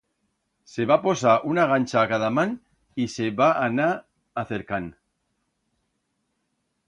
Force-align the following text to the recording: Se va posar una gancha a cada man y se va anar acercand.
Se 0.75 0.85
va 0.91 0.95
posar 1.01 1.33
una 1.49 1.65
gancha 1.71 1.99
a 2.01 2.05
cada 2.11 2.29
man 2.37 2.55
y 3.05 3.05
se 3.15 3.29
va 3.41 3.49
anar 3.65 3.89
acercand. 4.45 4.95